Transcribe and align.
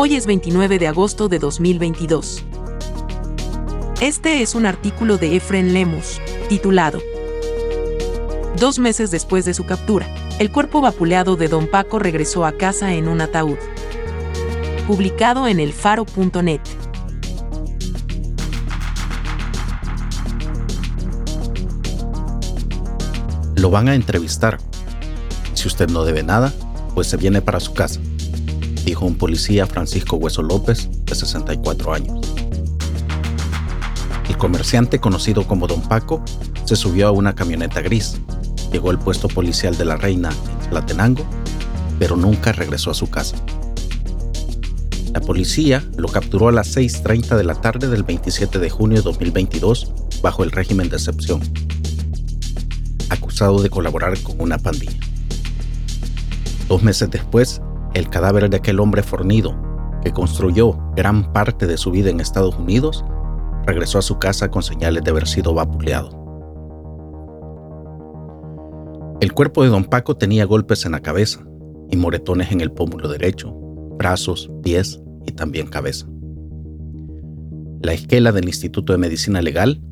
Hoy 0.00 0.14
es 0.14 0.26
29 0.26 0.78
de 0.78 0.86
agosto 0.86 1.28
de 1.28 1.40
2022. 1.40 2.44
Este 4.00 4.42
es 4.42 4.54
un 4.54 4.64
artículo 4.64 5.18
de 5.18 5.34
Efren 5.34 5.72
Lemus, 5.72 6.20
titulado 6.48 7.00
Dos 8.60 8.78
meses 8.78 9.10
después 9.10 9.44
de 9.44 9.54
su 9.54 9.66
captura, 9.66 10.06
el 10.38 10.52
cuerpo 10.52 10.80
vapuleado 10.80 11.34
de 11.34 11.48
Don 11.48 11.66
Paco 11.66 11.98
regresó 11.98 12.44
a 12.44 12.52
casa 12.52 12.94
en 12.94 13.08
un 13.08 13.20
ataúd. 13.20 13.56
Publicado 14.86 15.48
en 15.48 15.58
elfaro.net. 15.58 16.60
Lo 23.56 23.70
van 23.70 23.88
a 23.88 23.96
entrevistar. 23.96 24.58
Si 25.54 25.66
usted 25.66 25.90
no 25.90 26.04
debe 26.04 26.22
nada, 26.22 26.54
pues 26.94 27.08
se 27.08 27.16
viene 27.16 27.42
para 27.42 27.58
su 27.58 27.74
casa 27.74 27.98
dijo 28.88 29.04
un 29.04 29.16
policía 29.16 29.66
Francisco 29.66 30.16
Hueso 30.16 30.40
López, 30.40 30.88
de 31.04 31.14
64 31.14 31.92
años. 31.92 32.26
El 34.26 34.38
comerciante 34.38 34.98
conocido 34.98 35.46
como 35.46 35.66
Don 35.66 35.82
Paco 35.82 36.24
se 36.64 36.74
subió 36.74 37.08
a 37.08 37.10
una 37.10 37.34
camioneta 37.34 37.82
gris, 37.82 38.18
llegó 38.72 38.88
al 38.88 38.98
puesto 38.98 39.28
policial 39.28 39.76
de 39.76 39.84
la 39.84 39.96
Reina 39.96 40.30
en 40.30 40.70
Platenango, 40.70 41.26
pero 41.98 42.16
nunca 42.16 42.52
regresó 42.52 42.90
a 42.90 42.94
su 42.94 43.10
casa. 43.10 43.36
La 45.12 45.20
policía 45.20 45.84
lo 45.98 46.08
capturó 46.08 46.48
a 46.48 46.52
las 46.52 46.74
6.30 46.74 47.36
de 47.36 47.44
la 47.44 47.56
tarde 47.56 47.88
del 47.88 48.04
27 48.04 48.58
de 48.58 48.70
junio 48.70 48.96
de 48.96 49.02
2022 49.02 49.92
bajo 50.22 50.44
el 50.44 50.50
régimen 50.50 50.88
de 50.88 50.96
excepción, 50.96 51.42
acusado 53.10 53.60
de 53.60 53.68
colaborar 53.68 54.18
con 54.22 54.40
una 54.40 54.56
pandilla. 54.56 54.98
Dos 56.68 56.82
meses 56.82 57.10
después, 57.10 57.60
el 57.94 58.08
cadáver 58.08 58.50
de 58.50 58.56
aquel 58.58 58.80
hombre 58.80 59.02
fornido, 59.02 59.56
que 60.02 60.12
construyó 60.12 60.78
gran 60.94 61.32
parte 61.32 61.66
de 61.66 61.76
su 61.76 61.90
vida 61.90 62.10
en 62.10 62.20
Estados 62.20 62.56
Unidos, 62.56 63.04
regresó 63.66 63.98
a 63.98 64.02
su 64.02 64.18
casa 64.18 64.50
con 64.50 64.62
señales 64.62 65.04
de 65.04 65.10
haber 65.10 65.26
sido 65.26 65.54
vapuleado. 65.54 66.10
El 69.20 69.32
cuerpo 69.32 69.64
de 69.64 69.68
don 69.68 69.84
Paco 69.84 70.16
tenía 70.16 70.44
golpes 70.44 70.86
en 70.86 70.92
la 70.92 71.00
cabeza 71.00 71.40
y 71.90 71.96
moretones 71.96 72.52
en 72.52 72.60
el 72.60 72.70
pómulo 72.70 73.08
derecho, 73.08 73.52
brazos, 73.98 74.50
pies 74.62 75.00
y 75.26 75.32
también 75.32 75.66
cabeza. 75.66 76.06
La 77.82 77.92
esquela 77.92 78.32
del 78.32 78.46
Instituto 78.46 78.92
de 78.92 78.98
Medicina 78.98 79.42
Legal 79.42 79.82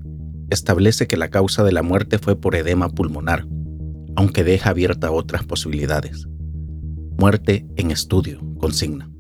establece 0.50 1.06
que 1.06 1.16
la 1.16 1.28
causa 1.28 1.64
de 1.64 1.72
la 1.72 1.82
muerte 1.82 2.18
fue 2.18 2.36
por 2.36 2.54
edema 2.54 2.88
pulmonar, 2.88 3.46
aunque 4.14 4.44
deja 4.44 4.70
abierta 4.70 5.10
otras 5.10 5.44
posibilidades. 5.44 6.28
Muerte 7.18 7.66
en 7.76 7.90
estudio, 7.90 8.42
consigna. 8.58 9.10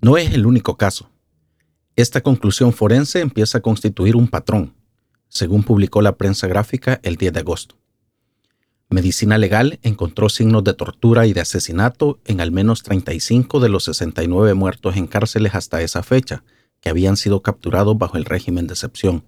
No 0.00 0.16
es 0.16 0.32
el 0.32 0.46
único 0.46 0.78
caso. 0.78 1.10
Esta 1.94 2.22
conclusión 2.22 2.72
forense 2.72 3.20
empieza 3.20 3.58
a 3.58 3.60
constituir 3.60 4.16
un 4.16 4.28
patrón, 4.28 4.74
según 5.28 5.62
publicó 5.62 6.00
la 6.00 6.16
prensa 6.16 6.46
gráfica 6.46 7.00
el 7.02 7.16
10 7.16 7.34
de 7.34 7.40
agosto. 7.40 7.76
Medicina 8.88 9.36
Legal 9.36 9.78
encontró 9.82 10.30
signos 10.30 10.64
de 10.64 10.72
tortura 10.72 11.26
y 11.26 11.34
de 11.34 11.42
asesinato 11.42 12.18
en 12.24 12.40
al 12.40 12.50
menos 12.50 12.82
35 12.82 13.60
de 13.60 13.68
los 13.68 13.84
69 13.84 14.54
muertos 14.54 14.96
en 14.96 15.08
cárceles 15.08 15.54
hasta 15.54 15.82
esa 15.82 16.02
fecha, 16.02 16.44
que 16.80 16.88
habían 16.88 17.18
sido 17.18 17.42
capturados 17.42 17.98
bajo 17.98 18.16
el 18.16 18.24
régimen 18.24 18.66
de 18.66 18.72
excepción. 18.72 19.24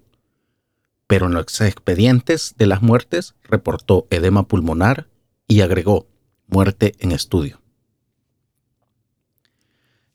Pero 1.05 1.27
en 1.27 1.35
los 1.35 1.61
expedientes 1.61 2.55
de 2.57 2.65
las 2.65 2.81
muertes 2.81 3.35
reportó 3.43 4.07
edema 4.09 4.47
pulmonar 4.47 5.07
y 5.47 5.61
agregó 5.61 6.07
muerte 6.47 6.95
en 6.99 7.11
estudio. 7.11 7.61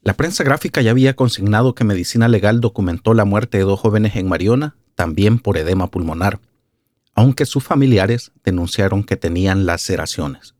La 0.03 0.15
prensa 0.15 0.45
gráfica 0.45 0.81
ya 0.81 0.93
había 0.93 1.15
consignado 1.15 1.75
que 1.75 1.85
Medicina 1.85 2.27
Legal 2.29 2.61
documentó 2.61 3.13
la 3.13 3.27
muerte 3.27 3.59
de 3.59 3.65
dos 3.65 3.79
jóvenes 3.79 4.17
en 4.17 4.29
Mariona, 4.29 4.77
también 4.95 5.39
por 5.39 5.59
edema 5.59 5.91
pulmonar, 5.91 6.41
aunque 7.15 7.45
sus 7.45 7.63
familiares 7.63 8.33
denunciaron 8.43 9.05
que 9.05 9.17
tenían 9.17 9.67
laceraciones. 9.67 10.55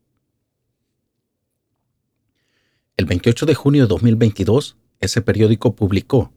El 2.97 3.05
28 3.05 3.47
de 3.47 3.55
junio 3.55 3.83
de 3.83 3.87
2022, 3.87 4.77
ese 4.99 5.21
periódico 5.21 5.75
publicó 5.75 6.31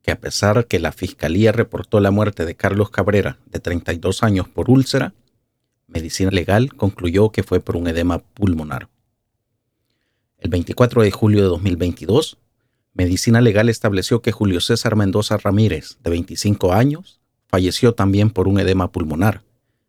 que 0.00 0.10
a 0.10 0.18
pesar 0.18 0.66
que 0.66 0.80
la 0.80 0.90
Fiscalía 0.92 1.52
reportó 1.52 2.00
la 2.00 2.10
muerte 2.10 2.44
de 2.44 2.56
Carlos 2.56 2.90
Cabrera, 2.90 3.38
de 3.46 3.60
32 3.60 4.22
años, 4.22 4.48
por 4.48 4.70
úlcera, 4.70 5.14
Medicina 5.92 6.30
Legal 6.30 6.74
concluyó 6.74 7.30
que 7.30 7.42
fue 7.42 7.60
por 7.60 7.76
un 7.76 7.86
edema 7.86 8.18
pulmonar. 8.18 8.88
El 10.38 10.50
24 10.50 11.02
de 11.02 11.10
julio 11.10 11.42
de 11.42 11.48
2022, 11.48 12.38
Medicina 12.94 13.40
Legal 13.40 13.68
estableció 13.68 14.22
que 14.22 14.32
Julio 14.32 14.60
César 14.60 14.96
Mendoza 14.96 15.36
Ramírez, 15.36 15.98
de 16.02 16.10
25 16.10 16.72
años, 16.72 17.20
falleció 17.46 17.94
también 17.94 18.30
por 18.30 18.48
un 18.48 18.58
edema 18.58 18.90
pulmonar, 18.90 19.42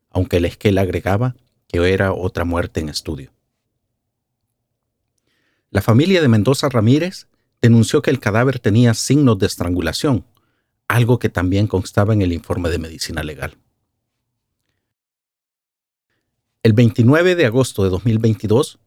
aunque 0.09 0.39
la 0.39 0.47
esquela 0.47 0.81
agregaba 0.81 1.35
que 1.67 1.91
era 1.91 2.13
otra 2.13 2.45
muerte 2.45 2.81
en 2.81 2.89
estudio. 2.89 3.31
La 5.71 5.81
familia 5.81 6.21
de 6.21 6.27
Mendoza 6.27 6.69
Ramírez 6.69 7.27
denunció 7.61 8.01
que 8.01 8.11
el 8.11 8.19
cadáver 8.19 8.59
tenía 8.59 8.93
signos 8.93 9.39
de 9.39 9.47
estrangulación, 9.47 10.25
algo 10.87 11.17
que 11.17 11.29
también 11.29 11.65
constaba 11.65 12.13
en 12.13 12.21
el 12.21 12.31
informe 12.31 12.69
de 12.69 12.77
medicina 12.77 13.23
legal. 13.23 13.57
El 16.63 16.72
29 16.72 17.35
de 17.35 17.46
agosto 17.46 17.84
de 17.84 17.90
2022, 17.90 18.79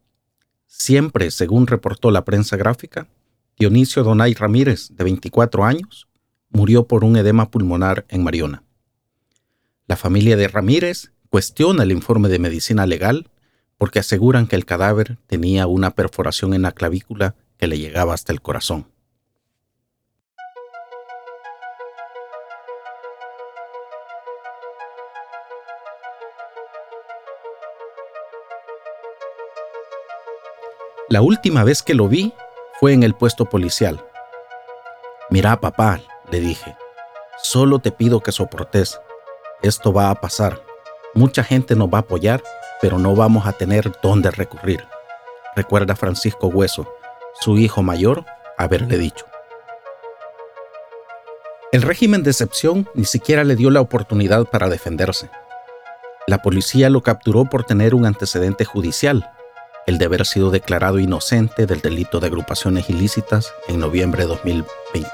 siempre 0.65 1.29
según 1.29 1.67
reportó 1.67 2.09
la 2.09 2.25
prensa 2.25 2.57
gráfica, 2.57 3.07
Dionisio 3.55 4.03
Donay 4.03 4.33
Ramírez, 4.33 4.89
de 4.95 5.03
24 5.03 5.63
años, 5.63 6.07
murió 6.49 6.87
por 6.87 7.03
un 7.03 7.17
edema 7.17 7.51
pulmonar 7.51 8.07
en 8.09 8.23
Mariona. 8.23 8.63
La 9.85 9.95
familia 9.95 10.35
de 10.37 10.47
Ramírez 10.47 11.11
cuestiona 11.29 11.83
el 11.83 11.91
informe 11.91 12.29
de 12.29 12.39
medicina 12.39 12.87
legal 12.87 13.29
porque 13.77 13.99
aseguran 13.99 14.47
que 14.47 14.55
el 14.55 14.65
cadáver 14.65 15.19
tenía 15.27 15.67
una 15.67 15.91
perforación 15.91 16.55
en 16.55 16.63
la 16.63 16.71
clavícula 16.71 17.35
que 17.57 17.67
le 17.67 17.77
llegaba 17.77 18.15
hasta 18.15 18.33
el 18.33 18.41
corazón. 18.41 18.87
La 31.09 31.21
última 31.21 31.63
vez 31.63 31.83
que 31.83 31.93
lo 31.93 32.09
vi 32.09 32.33
fue 32.81 32.91
en 32.91 33.01
el 33.01 33.13
puesto 33.13 33.45
policial. 33.45 34.05
Mira, 35.29 35.57
papá, 35.61 36.01
le 36.29 36.41
dije, 36.41 36.75
solo 37.41 37.79
te 37.79 37.93
pido 37.93 38.19
que 38.19 38.33
soportes. 38.33 38.99
Esto 39.61 39.93
va 39.93 40.09
a 40.09 40.15
pasar. 40.15 40.61
Mucha 41.13 41.45
gente 41.45 41.77
nos 41.77 41.87
va 41.87 41.99
a 41.99 42.01
apoyar, 42.01 42.43
pero 42.81 42.99
no 42.99 43.15
vamos 43.15 43.47
a 43.47 43.53
tener 43.53 43.89
dónde 44.03 44.31
recurrir. 44.31 44.85
Recuerda 45.55 45.95
Francisco 45.95 46.47
Hueso, 46.47 46.93
su 47.39 47.57
hijo 47.57 47.81
mayor, 47.81 48.25
haberle 48.57 48.97
dicho. 48.97 49.25
El 51.71 51.83
régimen 51.83 52.21
de 52.23 52.31
excepción 52.31 52.89
ni 52.93 53.05
siquiera 53.05 53.45
le 53.45 53.55
dio 53.55 53.69
la 53.71 53.79
oportunidad 53.79 54.43
para 54.43 54.67
defenderse. 54.67 55.29
La 56.27 56.41
policía 56.41 56.89
lo 56.89 57.01
capturó 57.01 57.45
por 57.45 57.63
tener 57.63 57.95
un 57.95 58.05
antecedente 58.05 58.65
judicial 58.65 59.31
el 59.87 59.97
de 59.97 60.05
haber 60.05 60.25
sido 60.25 60.51
declarado 60.51 60.99
inocente 60.99 61.65
del 61.65 61.79
delito 61.79 62.19
de 62.19 62.27
agrupaciones 62.27 62.89
ilícitas 62.89 63.53
en 63.69 63.79
noviembre 63.79 64.23
de 64.23 64.27
2021. 64.27 65.07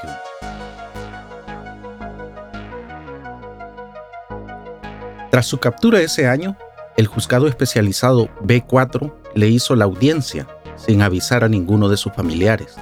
Tras 5.30 5.46
su 5.46 5.60
captura 5.60 6.02
ese 6.02 6.28
año, 6.28 6.58
el 6.98 7.08
juzgado 7.08 7.48
especializado 7.48 8.30
B4 8.42 9.14
le 9.36 9.48
hizo 9.48 9.76
la 9.76 9.86
audiencia 9.86 10.48
sin 10.76 11.04
avisar 11.04 11.44
a 11.44 11.50
ninguno 11.50 11.88
de 11.88 11.98
sus 11.98 12.14
familiares 12.14 12.76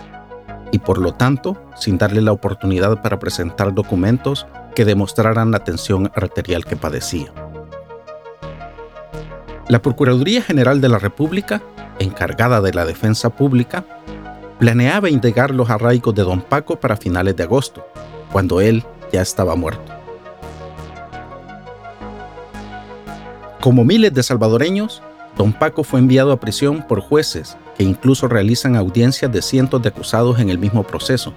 y 0.71 0.79
por 0.79 0.97
lo 0.97 1.13
tanto 1.13 1.61
sin 1.75 1.97
darle 1.97 2.21
la 2.21 2.31
oportunidad 2.31 3.01
para 3.01 3.19
presentar 3.19 3.73
documentos 3.73 4.47
que 4.75 4.85
demostraran 4.85 5.51
la 5.51 5.65
tensión 5.65 6.09
arterial 6.15 6.63
que 6.63 6.77
padecía. 6.77 7.33
La 9.67 9.81
Procuraduría 9.81 10.41
General 10.41 10.81
de 10.81 10.89
la 10.89 10.97
República 10.97 11.61
encargada 12.01 12.61
de 12.61 12.73
la 12.73 12.85
defensa 12.85 13.29
pública, 13.29 13.85
planeaba 14.59 15.09
indagar 15.09 15.51
los 15.51 15.69
arraigos 15.69 16.13
de 16.13 16.23
don 16.23 16.41
Paco 16.41 16.79
para 16.79 16.97
finales 16.97 17.35
de 17.35 17.43
agosto, 17.43 17.85
cuando 18.31 18.61
él 18.61 18.83
ya 19.11 19.21
estaba 19.21 19.55
muerto. 19.55 19.91
Como 23.59 23.83
miles 23.83 24.13
de 24.13 24.23
salvadoreños, 24.23 25.01
don 25.37 25.53
Paco 25.53 25.83
fue 25.83 25.99
enviado 25.99 26.31
a 26.31 26.39
prisión 26.39 26.85
por 26.87 26.99
jueces 26.99 27.57
que 27.77 27.83
incluso 27.83 28.27
realizan 28.27 28.75
audiencias 28.75 29.31
de 29.31 29.41
cientos 29.41 29.81
de 29.81 29.89
acusados 29.89 30.39
en 30.39 30.49
el 30.49 30.57
mismo 30.57 30.83
proceso 30.83 31.33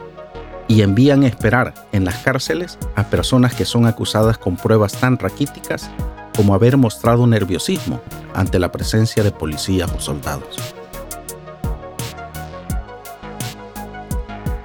y 0.66 0.82
envían 0.82 1.22
a 1.22 1.26
esperar 1.26 1.75
en 1.93 2.05
las 2.05 2.16
cárceles 2.16 2.78
a 2.96 3.05
personas 3.05 3.55
que 3.55 3.64
son 3.64 3.87
acusadas 3.87 4.38
con 4.38 4.56
pruebas 4.56 4.94
tan 4.94 5.19
raquíticas 5.19 5.90
como 6.36 6.54
haber 6.54 6.76
mostrado 6.76 7.26
nerviosismo 7.26 8.00
ante 8.34 8.58
la 8.58 8.72
presencia 8.72 9.22
de 9.22 9.31
policías 9.31 9.90
o 9.92 10.00
soldados. 10.00 10.75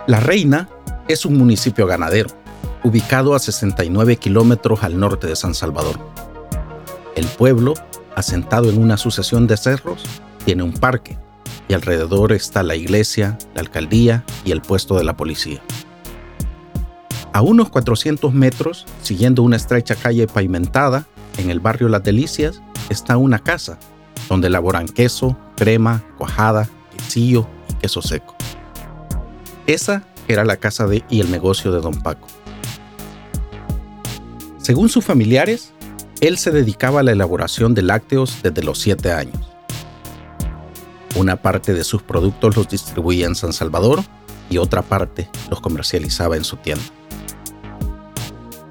La 0.08 0.20
Reina 0.20 0.68
es 1.08 1.26
un 1.26 1.38
municipio 1.38 1.86
ganadero, 1.86 2.30
ubicado 2.84 3.36
a 3.36 3.40
69 3.40 4.18
kilómetros 4.18 4.84
al 4.84 5.00
norte 5.00 5.28
de 5.28 5.36
San 5.36 5.54
Salvador. 5.54 6.00
El 7.16 7.26
pueblo, 7.26 7.74
asentado 8.16 8.70
en 8.70 8.82
una 8.82 8.98
sucesión 8.98 9.46
de 9.46 9.58
cerros, 9.58 10.04
tiene 10.46 10.64
un 10.64 10.74
parque 10.74 11.18
y 11.68 11.74
alrededor 11.74 12.32
está 12.32 12.64
la 12.64 12.76
iglesia, 12.76 13.38
la 13.54 13.62
alcaldía 13.62 14.24
y 14.44 14.52
el 14.52 14.62
puesto 14.62 14.98
de 14.98 15.04
la 15.04 15.16
policía. 15.16 15.62
A 17.32 17.42
unos 17.42 17.70
400 17.70 18.34
metros, 18.34 18.88
siguiendo 19.04 19.44
una 19.44 19.58
estrecha 19.58 19.96
calle 19.96 20.26
pavimentada, 20.26 21.06
en 21.40 21.50
el 21.50 21.60
barrio 21.60 21.88
Las 21.88 22.04
Delicias, 22.04 22.62
está 22.90 23.18
una 23.18 23.40
casa 23.40 23.80
donde 24.28 24.48
elaboran 24.48 24.88
queso, 24.88 25.38
crema, 25.56 26.04
cuajada, 26.18 26.68
quesillo 26.96 27.48
y 27.70 27.74
queso 27.76 28.02
seco. 28.02 28.36
Esa 29.66 30.04
era 30.28 30.44
la 30.44 30.58
casa 30.58 30.86
de, 30.86 31.04
y 31.10 31.22
el 31.22 31.32
negocio 31.32 31.72
de 31.72 31.80
don 31.80 32.02
Paco. 32.02 32.28
Según 34.58 34.90
sus 34.90 35.06
familiares, 35.06 35.72
él 36.22 36.38
se 36.38 36.52
dedicaba 36.52 37.00
a 37.00 37.04
la 37.04 37.14
elaboración 37.14 37.74
de 37.74 37.82
lácteos 37.82 38.40
desde 38.44 38.62
los 38.62 38.80
7 38.80 39.12
años. 39.12 39.40
Una 41.16 41.38
parte 41.38 41.74
de 41.74 41.84
sus 41.84 42.04
productos 42.04 42.56
los 42.56 42.68
distribuía 42.68 43.26
en 43.26 43.36
San 43.36 43.54
Salvador 43.54 44.02
y 44.50 44.58
otra 44.58 44.82
parte 44.82 45.30
los 45.50 45.62
comercializaba 45.62 46.36
en 46.36 46.44
su 46.44 46.58
tienda. 46.58 46.84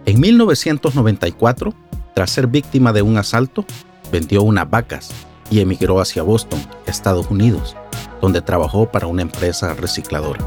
En 0.05 0.21
1994, 0.21 1.75
tras 2.19 2.31
ser 2.33 2.49
víctima 2.49 2.93
de 2.93 3.01
un 3.01 3.17
asalto, 3.17 3.65
vendió 4.11 4.43
unas 4.43 4.69
vacas 4.69 5.11
y 5.53 5.61
emigró 5.61 6.01
hacia 6.01 6.25
Boston, 6.25 6.59
Estados 6.85 7.31
Unidos, 7.31 7.77
donde 8.21 8.43
trabajó 8.43 8.91
para 8.91 9.07
una 9.07 9.23
empresa 9.23 9.73
recicladora. 9.75 10.41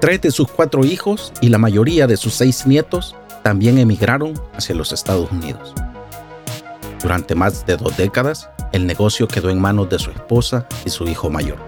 Tres 0.00 0.20
de 0.20 0.32
sus 0.32 0.48
cuatro 0.48 0.84
hijos 0.84 1.32
y 1.40 1.48
la 1.48 1.58
mayoría 1.58 2.08
de 2.08 2.16
sus 2.16 2.34
seis 2.34 2.66
nietos 2.66 3.14
también 3.44 3.78
emigraron 3.78 4.34
hacia 4.56 4.74
los 4.74 4.92
Estados 4.92 5.30
Unidos. 5.30 5.72
Durante 7.02 7.36
más 7.36 7.64
de 7.66 7.76
dos 7.76 7.96
décadas, 7.96 8.50
el 8.72 8.84
negocio 8.84 9.28
quedó 9.28 9.48
en 9.48 9.60
manos 9.60 9.88
de 9.88 10.00
su 10.00 10.10
esposa 10.10 10.66
y 10.84 10.90
su 10.90 11.06
hijo 11.06 11.30
mayor. 11.30 11.58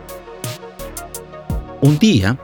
Un 1.80 1.96
día, 2.00 2.36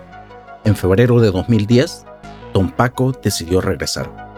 en 0.64 0.76
febrero 0.76 1.20
de 1.20 1.32
2010, 1.32 2.06
don 2.52 2.70
Paco 2.70 3.12
decidió 3.12 3.60
regresar. 3.60 4.30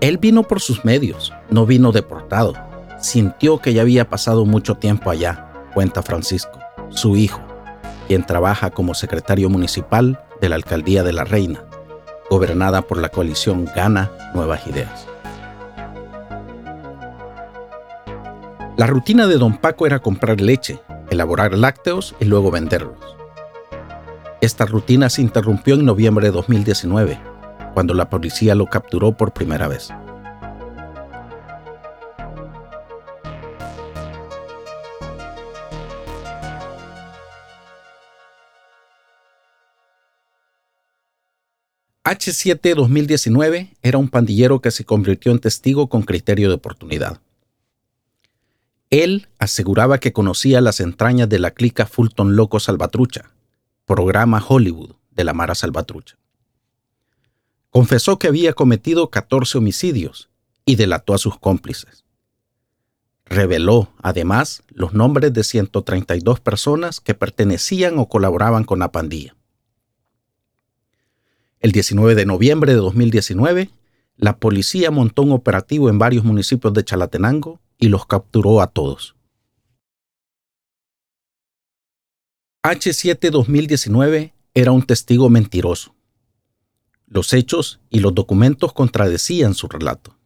Él 0.00 0.18
vino 0.18 0.44
por 0.44 0.60
sus 0.60 0.84
medios, 0.84 1.32
no 1.50 1.66
vino 1.66 1.90
deportado. 1.90 2.54
Sintió 3.00 3.58
que 3.58 3.72
ya 3.72 3.82
había 3.82 4.08
pasado 4.08 4.44
mucho 4.44 4.76
tiempo 4.76 5.10
allá, 5.10 5.50
cuenta 5.74 6.02
Francisco, 6.02 6.58
su 6.90 7.16
hijo, 7.16 7.40
quien 8.06 8.24
trabaja 8.24 8.70
como 8.70 8.94
secretario 8.94 9.48
municipal 9.48 10.20
de 10.40 10.48
la 10.48 10.54
Alcaldía 10.54 11.02
de 11.02 11.12
la 11.12 11.24
Reina, 11.24 11.64
gobernada 12.30 12.82
por 12.82 12.98
la 12.98 13.08
coalición 13.08 13.68
Gana 13.74 14.10
Nuevas 14.34 14.66
Ideas. 14.66 15.06
La 18.76 18.86
rutina 18.86 19.26
de 19.26 19.38
don 19.38 19.58
Paco 19.58 19.86
era 19.86 19.98
comprar 19.98 20.40
leche, 20.40 20.80
elaborar 21.10 21.58
lácteos 21.58 22.14
y 22.20 22.26
luego 22.26 22.52
venderlos. 22.52 23.16
Esta 24.40 24.66
rutina 24.66 25.10
se 25.10 25.20
interrumpió 25.20 25.74
en 25.74 25.84
noviembre 25.84 26.26
de 26.26 26.32
2019, 26.32 27.18
cuando 27.74 27.92
la 27.92 28.08
policía 28.08 28.54
lo 28.54 28.66
capturó 28.66 29.10
por 29.10 29.32
primera 29.32 29.66
vez. 29.66 29.90
H7 42.04 42.76
2019 42.76 43.74
era 43.82 43.98
un 43.98 44.08
pandillero 44.08 44.60
que 44.60 44.70
se 44.70 44.84
convirtió 44.84 45.32
en 45.32 45.40
testigo 45.40 45.88
con 45.88 46.02
criterio 46.02 46.48
de 46.48 46.54
oportunidad. 46.54 47.20
Él 48.90 49.26
aseguraba 49.40 49.98
que 49.98 50.12
conocía 50.12 50.60
las 50.60 50.78
entrañas 50.78 51.28
de 51.28 51.40
la 51.40 51.50
clica 51.50 51.86
Fulton 51.86 52.36
Loco 52.36 52.60
Salvatrucha, 52.60 53.32
programa 53.88 54.44
Hollywood 54.46 54.96
de 55.10 55.24
la 55.24 55.32
Mara 55.32 55.54
Salvatrucha. 55.54 56.18
Confesó 57.70 58.18
que 58.18 58.28
había 58.28 58.52
cometido 58.52 59.08
14 59.08 59.58
homicidios 59.58 60.28
y 60.66 60.76
delató 60.76 61.14
a 61.14 61.18
sus 61.18 61.38
cómplices. 61.38 62.04
Reveló, 63.24 63.88
además, 64.02 64.62
los 64.68 64.92
nombres 64.92 65.32
de 65.32 65.42
132 65.42 66.38
personas 66.40 67.00
que 67.00 67.14
pertenecían 67.14 67.98
o 67.98 68.10
colaboraban 68.10 68.64
con 68.64 68.78
la 68.78 68.92
pandilla. 68.92 69.34
El 71.60 71.72
19 71.72 72.14
de 72.14 72.26
noviembre 72.26 72.72
de 72.72 72.78
2019, 72.78 73.70
la 74.16 74.36
policía 74.36 74.90
montó 74.90 75.22
un 75.22 75.32
operativo 75.32 75.88
en 75.88 75.98
varios 75.98 76.24
municipios 76.24 76.74
de 76.74 76.84
Chalatenango 76.84 77.58
y 77.78 77.88
los 77.88 78.04
capturó 78.04 78.60
a 78.60 78.66
todos. 78.66 79.17
H7 82.70 83.30
2019 83.30 84.34
era 84.52 84.72
un 84.72 84.82
testigo 84.82 85.30
mentiroso. 85.30 85.94
Los 87.06 87.32
hechos 87.32 87.80
y 87.88 88.00
los 88.00 88.14
documentos 88.14 88.74
contradecían 88.74 89.54
su 89.54 89.68
relato. 89.68 90.18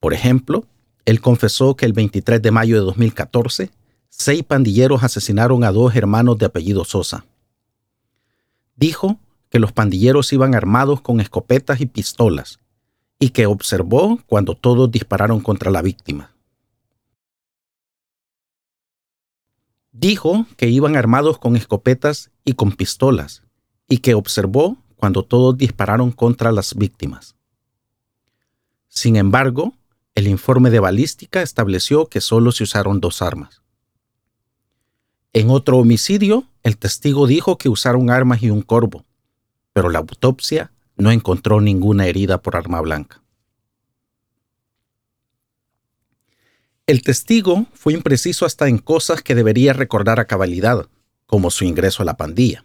Por 0.00 0.14
ejemplo, 0.14 0.64
él 1.04 1.20
confesó 1.20 1.76
que 1.76 1.84
el 1.84 1.92
23 1.92 2.40
de 2.40 2.50
mayo 2.50 2.76
de 2.76 2.86
2014, 2.86 3.70
seis 4.08 4.42
pandilleros 4.42 5.02
asesinaron 5.02 5.64
a 5.64 5.70
dos 5.70 5.94
hermanos 5.94 6.38
de 6.38 6.46
apellido 6.46 6.82
Sosa. 6.86 7.26
Dijo 8.76 9.20
que 9.50 9.58
los 9.58 9.70
pandilleros 9.70 10.32
iban 10.32 10.54
armados 10.54 11.02
con 11.02 11.20
escopetas 11.20 11.82
y 11.82 11.84
pistolas 11.84 12.58
y 13.18 13.28
que 13.28 13.44
observó 13.44 14.18
cuando 14.24 14.54
todos 14.54 14.90
dispararon 14.90 15.40
contra 15.40 15.70
la 15.70 15.82
víctima. 15.82 16.31
Dijo 19.92 20.46
que 20.56 20.68
iban 20.68 20.96
armados 20.96 21.38
con 21.38 21.54
escopetas 21.54 22.30
y 22.44 22.54
con 22.54 22.72
pistolas 22.72 23.42
y 23.88 23.98
que 23.98 24.14
observó 24.14 24.78
cuando 24.96 25.22
todos 25.22 25.56
dispararon 25.56 26.12
contra 26.12 26.50
las 26.50 26.74
víctimas. 26.74 27.36
Sin 28.88 29.16
embargo, 29.16 29.74
el 30.14 30.28
informe 30.28 30.70
de 30.70 30.80
balística 30.80 31.42
estableció 31.42 32.06
que 32.06 32.20
solo 32.20 32.52
se 32.52 32.64
usaron 32.64 33.00
dos 33.00 33.22
armas. 33.22 33.62
En 35.32 35.50
otro 35.50 35.78
homicidio, 35.78 36.44
el 36.62 36.76
testigo 36.76 37.26
dijo 37.26 37.56
que 37.56 37.68
usaron 37.68 38.10
armas 38.10 38.42
y 38.42 38.50
un 38.50 38.62
corvo, 38.62 39.04
pero 39.72 39.88
la 39.88 40.00
autopsia 40.00 40.72
no 40.96 41.10
encontró 41.10 41.60
ninguna 41.60 42.06
herida 42.06 42.42
por 42.42 42.56
arma 42.56 42.80
blanca. 42.80 43.21
El 46.86 47.02
testigo 47.02 47.66
fue 47.74 47.92
impreciso 47.92 48.44
hasta 48.44 48.66
en 48.66 48.78
cosas 48.78 49.22
que 49.22 49.36
debería 49.36 49.72
recordar 49.72 50.18
a 50.18 50.24
cabalidad, 50.24 50.88
como 51.26 51.50
su 51.50 51.64
ingreso 51.64 52.02
a 52.02 52.06
la 52.06 52.16
pandilla. 52.16 52.64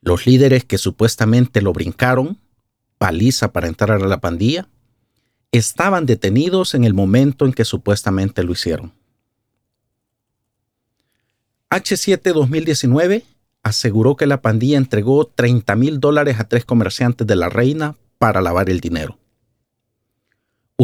Los 0.00 0.26
líderes 0.26 0.64
que 0.64 0.78
supuestamente 0.78 1.60
lo 1.60 1.72
brincaron, 1.72 2.38
paliza 2.96 3.52
para 3.52 3.68
entrar 3.68 4.02
a 4.02 4.08
la 4.08 4.20
pandilla, 4.20 4.68
estaban 5.52 6.06
detenidos 6.06 6.74
en 6.74 6.84
el 6.84 6.94
momento 6.94 7.44
en 7.44 7.52
que 7.52 7.66
supuestamente 7.66 8.42
lo 8.42 8.52
hicieron. 8.52 8.94
H7 11.68 12.32
2019 12.32 13.24
aseguró 13.62 14.16
que 14.16 14.26
la 14.26 14.40
pandilla 14.40 14.78
entregó 14.78 15.26
30 15.26 15.76
mil 15.76 16.00
dólares 16.00 16.40
a 16.40 16.44
tres 16.44 16.64
comerciantes 16.64 17.26
de 17.26 17.36
la 17.36 17.50
reina 17.50 17.94
para 18.18 18.40
lavar 18.40 18.70
el 18.70 18.80
dinero. 18.80 19.18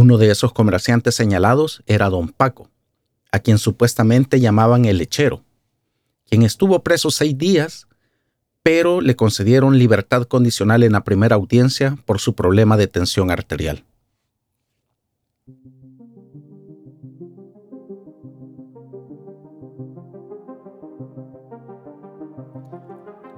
Uno 0.01 0.17
de 0.17 0.31
esos 0.31 0.53
comerciantes 0.53 1.17
señalados 1.17 1.83
era 1.89 2.09
don 2.09 2.29
Paco, 2.29 2.71
a 3.33 3.41
quien 3.41 3.59
supuestamente 3.59 4.39
llamaban 4.39 4.85
el 4.85 4.99
lechero, 4.99 5.43
quien 6.25 6.45
estuvo 6.45 6.85
preso 6.85 7.11
seis 7.11 7.37
días, 7.37 7.89
pero 8.63 9.01
le 9.01 9.17
concedieron 9.17 9.77
libertad 9.77 10.23
condicional 10.23 10.85
en 10.85 10.93
la 10.93 11.03
primera 11.03 11.35
audiencia 11.35 11.99
por 12.07 12.21
su 12.21 12.37
problema 12.37 12.77
de 12.77 12.87
tensión 12.87 13.33
arterial. 13.33 13.83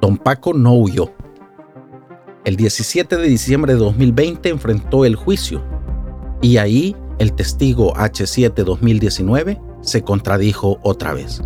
Don 0.03 0.19
Paco 0.19 0.53
no 0.53 0.75
huyó. 0.75 1.11
El 2.45 2.57
17 2.57 3.17
de 3.17 3.29
diciembre 3.29 3.73
de 3.73 3.79
2020 3.79 4.51
enfrentó 4.51 5.07
el 5.07 5.17
juicio 5.17 5.80
y 6.43 6.57
ahí 6.57 6.97
el 7.19 7.33
testigo 7.33 7.95
H7 7.95 8.65
2019 8.65 9.61
se 9.83 10.03
contradijo 10.03 10.79
otra 10.83 11.13
vez. 11.13 11.43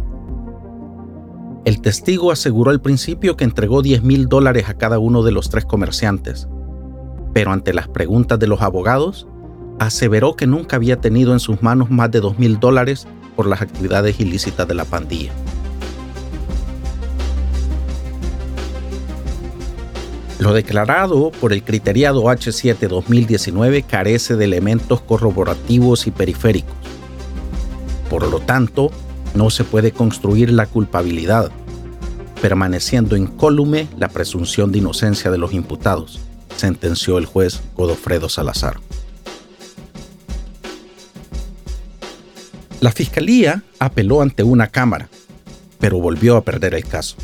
El 1.64 1.80
testigo 1.80 2.30
aseguró 2.30 2.70
al 2.70 2.80
principio 2.80 3.36
que 3.36 3.44
entregó 3.44 3.82
10 3.82 4.02
mil 4.02 4.28
dólares 4.28 4.68
a 4.68 4.74
cada 4.74 4.98
uno 4.98 5.22
de 5.22 5.32
los 5.32 5.48
tres 5.48 5.64
comerciantes, 5.64 6.48
pero 7.32 7.52
ante 7.52 7.72
las 7.72 7.88
preguntas 7.88 8.38
de 8.38 8.46
los 8.46 8.60
abogados, 8.60 9.26
aseveró 9.78 10.36
que 10.36 10.46
nunca 10.46 10.76
había 10.76 11.00
tenido 11.00 11.32
en 11.32 11.40
sus 11.40 11.62
manos 11.62 11.90
más 11.90 12.10
de 12.10 12.20
2 12.20 12.38
mil 12.38 12.60
dólares 12.60 13.06
por 13.34 13.46
las 13.46 13.62
actividades 13.62 14.20
ilícitas 14.20 14.68
de 14.68 14.74
la 14.74 14.84
pandilla. 14.84 15.32
Lo 20.44 20.52
declarado 20.52 21.30
por 21.40 21.54
el 21.54 21.62
criteriado 21.62 22.24
H7 22.24 22.86
2019 22.86 23.82
carece 23.82 24.36
de 24.36 24.44
elementos 24.44 25.00
corroborativos 25.00 26.06
y 26.06 26.10
periféricos. 26.10 26.74
Por 28.10 28.28
lo 28.28 28.40
tanto, 28.40 28.90
no 29.34 29.48
se 29.48 29.64
puede 29.64 29.92
construir 29.92 30.52
la 30.52 30.66
culpabilidad, 30.66 31.50
permaneciendo 32.42 33.16
incólume 33.16 33.88
la 33.96 34.08
presunción 34.08 34.70
de 34.70 34.80
inocencia 34.80 35.30
de 35.30 35.38
los 35.38 35.54
imputados, 35.54 36.20
sentenció 36.56 37.16
el 37.16 37.24
juez 37.24 37.62
Godofredo 37.74 38.28
Salazar. 38.28 38.76
La 42.82 42.92
fiscalía 42.92 43.62
apeló 43.78 44.20
ante 44.20 44.42
una 44.42 44.66
cámara, 44.66 45.08
pero 45.80 46.00
volvió 46.00 46.36
a 46.36 46.44
perder 46.44 46.74
el 46.74 46.84
caso. 46.84 47.16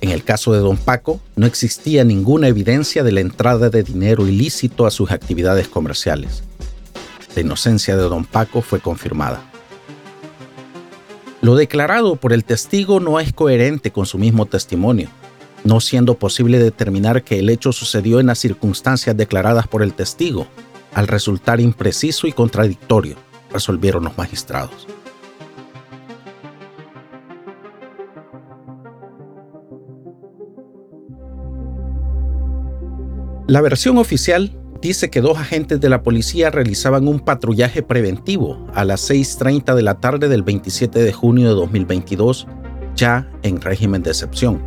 En 0.00 0.10
el 0.10 0.22
caso 0.22 0.52
de 0.52 0.60
don 0.60 0.76
Paco, 0.76 1.20
no 1.34 1.46
existía 1.46 2.04
ninguna 2.04 2.48
evidencia 2.48 3.02
de 3.02 3.12
la 3.12 3.20
entrada 3.20 3.68
de 3.68 3.82
dinero 3.82 4.28
ilícito 4.28 4.86
a 4.86 4.90
sus 4.92 5.10
actividades 5.10 5.66
comerciales. 5.66 6.44
La 7.34 7.42
inocencia 7.42 7.96
de 7.96 8.02
don 8.02 8.24
Paco 8.24 8.62
fue 8.62 8.80
confirmada. 8.80 9.42
Lo 11.40 11.56
declarado 11.56 12.16
por 12.16 12.32
el 12.32 12.44
testigo 12.44 13.00
no 13.00 13.18
es 13.20 13.32
coherente 13.32 13.90
con 13.90 14.06
su 14.06 14.18
mismo 14.18 14.46
testimonio, 14.46 15.08
no 15.64 15.80
siendo 15.80 16.14
posible 16.14 16.58
determinar 16.58 17.24
que 17.24 17.38
el 17.40 17.50
hecho 17.50 17.72
sucedió 17.72 18.20
en 18.20 18.26
las 18.26 18.38
circunstancias 18.38 19.16
declaradas 19.16 19.66
por 19.66 19.82
el 19.82 19.94
testigo, 19.94 20.46
al 20.94 21.08
resultar 21.08 21.60
impreciso 21.60 22.26
y 22.26 22.32
contradictorio, 22.32 23.16
resolvieron 23.52 24.04
los 24.04 24.16
magistrados. 24.16 24.86
La 33.48 33.62
versión 33.62 33.96
oficial 33.96 34.52
dice 34.82 35.08
que 35.08 35.22
dos 35.22 35.38
agentes 35.38 35.80
de 35.80 35.88
la 35.88 36.02
policía 36.02 36.50
realizaban 36.50 37.08
un 37.08 37.18
patrullaje 37.18 37.82
preventivo 37.82 38.66
a 38.74 38.84
las 38.84 39.08
6.30 39.10 39.74
de 39.74 39.80
la 39.80 39.94
tarde 39.94 40.28
del 40.28 40.42
27 40.42 40.98
de 40.98 41.12
junio 41.14 41.48
de 41.48 41.54
2022, 41.54 42.46
ya 42.94 43.26
en 43.42 43.62
régimen 43.62 44.02
de 44.02 44.10
excepción, 44.10 44.62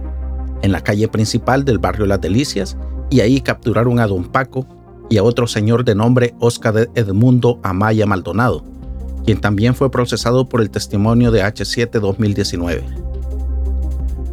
en 0.64 0.72
la 0.72 0.82
calle 0.82 1.08
principal 1.08 1.64
del 1.64 1.78
barrio 1.78 2.08
Las 2.08 2.22
Delicias, 2.22 2.76
y 3.12 3.20
ahí 3.20 3.40
capturaron 3.42 4.00
a 4.00 4.08
don 4.08 4.24
Paco 4.24 4.66
y 5.12 5.20
a 5.20 5.24
otro 5.24 5.46
señor 5.46 5.86
de 5.86 5.94
nombre 5.94 6.34
Oscar 6.40 6.90
Edmundo 6.96 7.60
Amaya 7.62 8.08
Maldonado, 8.08 8.66
quien 9.26 9.40
también 9.40 9.76
fue 9.76 9.92
procesado 9.92 10.50
por 10.50 10.60
el 10.60 10.72
testimonio 10.72 11.30
de 11.30 11.44
H7 11.44 12.00
2019. 12.00 12.84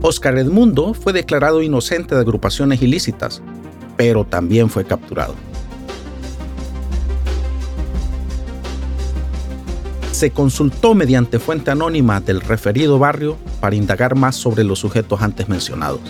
Oscar 0.01 0.39
Edmundo 0.39 0.95
fue 0.95 1.13
declarado 1.13 1.61
inocente 1.61 2.15
de 2.15 2.23
agrupaciones 2.23 2.81
ilícitas, 2.81 3.43
pero 3.99 4.25
también 4.25 4.71
fue 4.71 4.87
capturado. 4.87 5.35
se 10.19 10.33
consultó 10.33 10.97
mediante 10.97 11.39
fuente 11.39 11.71
anónima 11.71 12.21
del 12.21 12.41
referido 12.41 12.99
barrio 12.99 13.37
para 13.61 13.77
indagar 13.77 14.17
más 14.17 14.35
sobre 14.35 14.65
los 14.65 14.81
sujetos 14.81 15.23
antes 15.23 15.49
mencionados, 15.49 16.01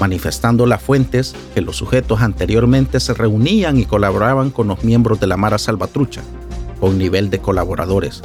manifestando 0.00 0.66
las 0.66 0.82
fuentes 0.82 1.32
que 1.54 1.60
los 1.60 1.76
sujetos 1.76 2.20
anteriormente 2.20 2.98
se 2.98 3.14
reunían 3.14 3.78
y 3.78 3.84
colaboraban 3.84 4.50
con 4.50 4.66
los 4.66 4.82
miembros 4.82 5.20
de 5.20 5.28
la 5.28 5.36
Mara 5.36 5.58
Salvatrucha, 5.58 6.22
con 6.80 6.98
nivel 6.98 7.30
de 7.30 7.38
colaboradores, 7.38 8.22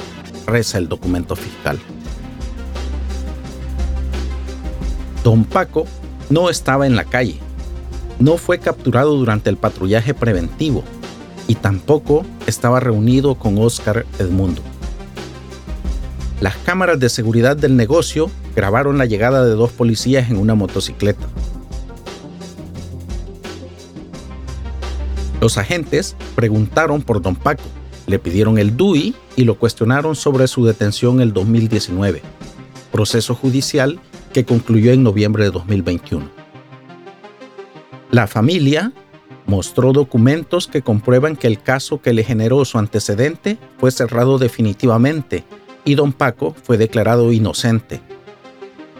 reza 0.48 0.78
el 0.78 0.88
documento 0.88 1.36
fiscal. 1.36 1.78
Don 5.22 5.44
Paco 5.44 5.86
no 6.28 6.50
estaba 6.50 6.88
en 6.88 6.96
la 6.96 7.04
calle, 7.04 7.38
no 8.18 8.36
fue 8.36 8.58
capturado 8.58 9.16
durante 9.16 9.50
el 9.50 9.56
patrullaje 9.56 10.14
preventivo 10.14 10.84
y 11.46 11.54
tampoco 11.54 12.24
estaba 12.46 12.80
reunido 12.80 13.36
con 13.36 13.58
Oscar 13.58 14.06
Edmundo. 14.18 14.62
Las 16.40 16.56
cámaras 16.56 17.00
de 17.00 17.08
seguridad 17.08 17.56
del 17.56 17.76
negocio 17.76 18.30
grabaron 18.54 18.98
la 18.98 19.06
llegada 19.06 19.44
de 19.44 19.52
dos 19.52 19.72
policías 19.72 20.30
en 20.30 20.36
una 20.36 20.54
motocicleta. 20.54 21.26
Los 25.40 25.56
agentes 25.58 26.16
preguntaron 26.34 27.02
por 27.02 27.22
don 27.22 27.36
Paco, 27.36 27.62
le 28.06 28.18
pidieron 28.18 28.58
el 28.58 28.76
DUI 28.76 29.14
y 29.36 29.44
lo 29.44 29.58
cuestionaron 29.58 30.16
sobre 30.16 30.48
su 30.48 30.64
detención 30.64 31.20
el 31.20 31.32
2019, 31.32 32.22
proceso 32.90 33.34
judicial 33.34 34.00
que 34.32 34.44
concluyó 34.44 34.92
en 34.92 35.02
noviembre 35.02 35.44
de 35.44 35.50
2021. 35.50 36.37
La 38.10 38.26
familia 38.26 38.92
mostró 39.46 39.92
documentos 39.92 40.66
que 40.66 40.80
comprueban 40.80 41.36
que 41.36 41.46
el 41.46 41.62
caso 41.62 42.00
que 42.00 42.14
le 42.14 42.24
generó 42.24 42.64
su 42.64 42.78
antecedente 42.78 43.58
fue 43.78 43.90
cerrado 43.90 44.38
definitivamente 44.38 45.44
y 45.84 45.94
don 45.94 46.14
Paco 46.14 46.54
fue 46.62 46.78
declarado 46.78 47.32
inocente. 47.32 48.00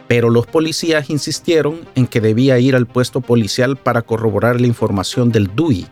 Pero 0.08 0.28
los 0.28 0.46
policías 0.46 1.08
insistieron 1.08 1.80
en 1.94 2.06
que 2.06 2.20
debía 2.20 2.58
ir 2.58 2.76
al 2.76 2.86
puesto 2.86 3.22
policial 3.22 3.78
para 3.78 4.02
corroborar 4.02 4.60
la 4.60 4.66
información 4.66 5.32
del 5.32 5.54
DUI 5.54 5.86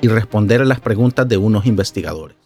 y 0.00 0.08
responder 0.08 0.60
a 0.60 0.64
las 0.64 0.80
preguntas 0.80 1.28
de 1.28 1.36
unos 1.38 1.66
investigadores. 1.66 2.36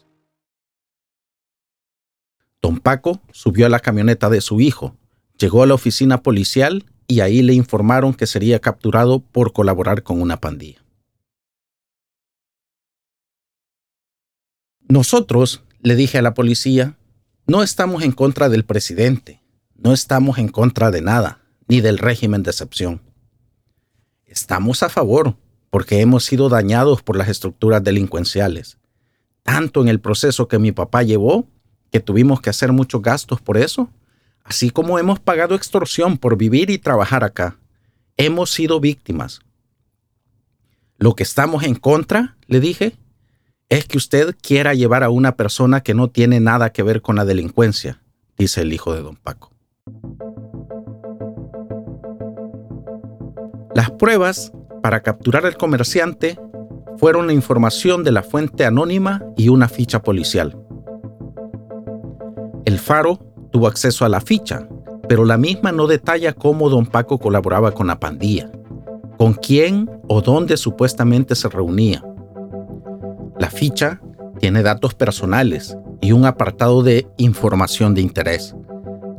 Don 2.62 2.78
Paco 2.78 3.20
subió 3.30 3.66
a 3.66 3.70
la 3.70 3.80
camioneta 3.80 4.30
de 4.30 4.40
su 4.40 4.62
hijo, 4.62 4.96
llegó 5.38 5.62
a 5.62 5.66
la 5.66 5.74
oficina 5.74 6.22
policial 6.22 6.86
y 7.06 7.20
ahí 7.20 7.42
le 7.42 7.54
informaron 7.54 8.14
que 8.14 8.26
sería 8.26 8.60
capturado 8.60 9.20
por 9.20 9.52
colaborar 9.52 10.02
con 10.02 10.20
una 10.20 10.40
pandilla. 10.40 10.84
Nosotros, 14.88 15.62
le 15.80 15.96
dije 15.96 16.18
a 16.18 16.22
la 16.22 16.34
policía, 16.34 16.96
no 17.46 17.62
estamos 17.62 18.02
en 18.02 18.12
contra 18.12 18.48
del 18.48 18.64
presidente, 18.64 19.42
no 19.74 19.92
estamos 19.92 20.38
en 20.38 20.48
contra 20.48 20.90
de 20.90 21.02
nada, 21.02 21.40
ni 21.68 21.80
del 21.80 21.98
régimen 21.98 22.42
de 22.42 22.50
excepción. 22.50 23.02
Estamos 24.24 24.82
a 24.82 24.88
favor 24.88 25.36
porque 25.70 26.00
hemos 26.00 26.24
sido 26.24 26.48
dañados 26.48 27.02
por 27.02 27.16
las 27.16 27.28
estructuras 27.28 27.82
delincuenciales, 27.82 28.78
tanto 29.42 29.82
en 29.82 29.88
el 29.88 30.00
proceso 30.00 30.48
que 30.48 30.58
mi 30.58 30.72
papá 30.72 31.02
llevó, 31.02 31.48
que 31.90 32.00
tuvimos 32.00 32.40
que 32.40 32.50
hacer 32.50 32.72
muchos 32.72 33.02
gastos 33.02 33.40
por 33.40 33.56
eso, 33.56 33.90
así 34.44 34.70
como 34.70 34.98
hemos 34.98 35.18
pagado 35.18 35.54
extorsión 35.54 36.18
por 36.18 36.36
vivir 36.36 36.70
y 36.70 36.78
trabajar 36.78 37.24
acá. 37.24 37.56
Hemos 38.16 38.50
sido 38.50 38.78
víctimas. 38.78 39.40
Lo 40.98 41.14
que 41.14 41.24
estamos 41.24 41.64
en 41.64 41.74
contra, 41.74 42.36
le 42.46 42.60
dije, 42.60 42.96
es 43.68 43.86
que 43.86 43.98
usted 43.98 44.36
quiera 44.40 44.74
llevar 44.74 45.02
a 45.02 45.10
una 45.10 45.36
persona 45.36 45.80
que 45.80 45.94
no 45.94 46.08
tiene 46.08 46.38
nada 46.38 46.70
que 46.70 46.82
ver 46.82 47.02
con 47.02 47.16
la 47.16 47.24
delincuencia, 47.24 48.00
dice 48.38 48.60
el 48.60 48.72
hijo 48.72 48.94
de 48.94 49.02
don 49.02 49.16
Paco. 49.16 49.50
Las 53.74 53.90
pruebas 53.90 54.52
para 54.82 55.02
capturar 55.02 55.46
al 55.46 55.56
comerciante 55.56 56.38
fueron 56.98 57.26
la 57.26 57.32
información 57.32 58.04
de 58.04 58.12
la 58.12 58.22
fuente 58.22 58.64
anónima 58.64 59.24
y 59.36 59.48
una 59.48 59.68
ficha 59.68 60.02
policial. 60.02 60.56
El 62.64 62.78
Faro 62.78 63.33
tuvo 63.54 63.68
acceso 63.68 64.04
a 64.04 64.10
la 64.10 64.20
ficha, 64.20 64.68
pero 65.08 65.24
la 65.24 65.38
misma 65.38 65.72
no 65.72 65.86
detalla 65.86 66.34
cómo 66.34 66.68
don 66.68 66.84
Paco 66.84 67.18
colaboraba 67.18 67.72
con 67.72 67.86
la 67.86 67.98
pandilla, 67.98 68.50
con 69.16 69.32
quién 69.32 69.88
o 70.08 70.20
dónde 70.20 70.58
supuestamente 70.58 71.34
se 71.34 71.48
reunía 71.48 72.04
la 73.38 73.50
ficha 73.50 74.00
tiene 74.38 74.62
datos 74.62 74.94
personales 74.94 75.76
y 76.00 76.12
un 76.12 76.24
apartado 76.24 76.82
de 76.82 77.06
información 77.16 77.94
de 77.94 78.00
interés, 78.00 78.54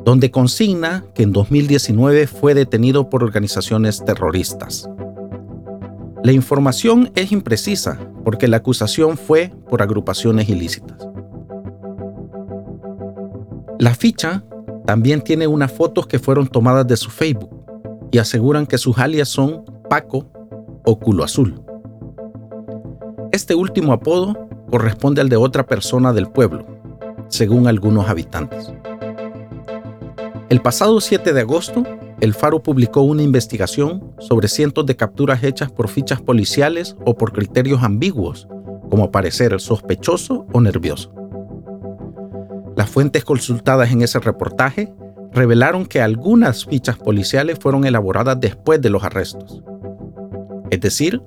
donde 0.04 0.32
consigna 0.32 1.06
que 1.14 1.24
en 1.24 1.34
2019 1.34 2.26
fue 2.28 2.54
detenido 2.54 3.10
por 3.10 3.24
organizaciones 3.24 4.04
terroristas. 4.06 4.90
La 6.24 6.32
información 6.32 7.12
es 7.16 7.32
imprecisa 7.32 8.00
porque 8.24 8.48
la 8.48 8.58
acusación 8.58 9.18
fue 9.18 9.52
por 9.70 9.82
agrupaciones 9.82 10.50
ilícitas. 10.50 11.08
La 13.80 13.94
ficha 13.94 14.44
también 14.86 15.22
tiene 15.22 15.48
unas 15.48 15.72
fotos 15.72 16.08
que 16.08 16.20
fueron 16.20 16.48
tomadas 16.48 16.88
de 16.88 16.96
su 16.96 17.10
Facebook 17.10 17.50
y 18.12 18.20
aseguran 18.20 18.66
que 18.66 18.78
sus 18.78 18.98
alias 18.98 19.28
son 19.28 19.66
Paco 19.90 20.30
o 20.86 20.98
Culo 20.98 21.24
Azul. 21.24 21.62
Este 23.32 23.54
último 23.54 23.92
apodo 23.92 24.48
corresponde 24.70 25.20
al 25.20 25.28
de 25.28 25.36
otra 25.36 25.66
persona 25.66 26.14
del 26.14 26.28
pueblo, 26.28 26.66
según 27.28 27.68
algunos 27.68 28.08
habitantes. 28.08 28.72
El 30.50 30.62
pasado 30.62 31.02
7 31.02 31.34
de 31.34 31.42
agosto, 31.42 31.84
el 32.22 32.34
Faro 32.34 32.64
publicó 32.64 33.02
una 33.02 33.24
investigación 33.24 34.14
sobre 34.20 34.48
cientos 34.48 34.86
de 34.86 34.96
capturas 34.96 35.44
hechas 35.44 35.70
por 35.70 35.90
fichas 35.90 36.22
policiales 36.22 36.96
o 37.06 37.18
por 37.18 37.34
criterios 37.34 37.84
ambiguos, 37.84 38.48
como 38.90 39.12
parecer 39.12 39.60
sospechoso 39.60 40.46
o 40.54 40.62
nervioso. 40.62 41.25
Las 42.76 42.90
fuentes 42.90 43.24
consultadas 43.24 43.92
en 43.92 44.02
ese 44.02 44.20
reportaje 44.20 44.94
revelaron 45.32 45.86
que 45.86 46.02
algunas 46.02 46.66
fichas 46.66 46.98
policiales 46.98 47.58
fueron 47.60 47.86
elaboradas 47.86 48.40
después 48.40 48.82
de 48.82 48.90
los 48.90 49.04
arrestos. 49.04 49.64
Es 50.72 50.82
decir, 50.82 51.22